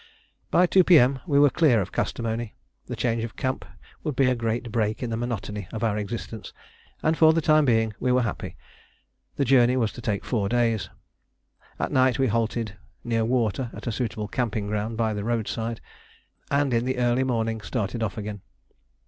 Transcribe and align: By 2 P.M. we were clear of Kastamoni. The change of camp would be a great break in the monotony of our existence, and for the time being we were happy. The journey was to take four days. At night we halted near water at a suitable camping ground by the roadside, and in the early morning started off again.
By 0.49 0.65
2 0.65 0.83
P.M. 0.83 1.19
we 1.27 1.37
were 1.37 1.51
clear 1.51 1.79
of 1.79 1.91
Kastamoni. 1.91 2.55
The 2.87 2.95
change 2.95 3.23
of 3.23 3.35
camp 3.35 3.63
would 4.03 4.15
be 4.15 4.25
a 4.31 4.35
great 4.35 4.71
break 4.71 5.03
in 5.03 5.11
the 5.11 5.15
monotony 5.15 5.67
of 5.71 5.83
our 5.83 5.95
existence, 5.95 6.53
and 7.03 7.15
for 7.15 7.33
the 7.33 7.39
time 7.39 7.65
being 7.65 7.93
we 7.99 8.11
were 8.11 8.23
happy. 8.23 8.57
The 9.35 9.45
journey 9.45 9.77
was 9.77 9.91
to 9.91 10.01
take 10.01 10.25
four 10.25 10.49
days. 10.49 10.89
At 11.77 11.91
night 11.91 12.17
we 12.17 12.25
halted 12.29 12.77
near 13.03 13.23
water 13.23 13.69
at 13.75 13.85
a 13.85 13.91
suitable 13.91 14.27
camping 14.27 14.65
ground 14.65 14.97
by 14.97 15.13
the 15.13 15.23
roadside, 15.23 15.81
and 16.49 16.73
in 16.73 16.85
the 16.85 16.97
early 16.97 17.23
morning 17.23 17.61
started 17.61 18.01
off 18.01 18.17
again. 18.17 18.41